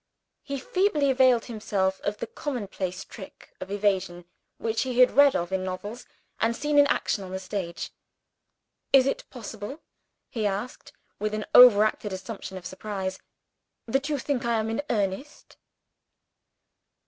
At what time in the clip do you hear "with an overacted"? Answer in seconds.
11.19-12.13